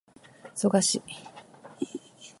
[0.63, 0.99] 我孫子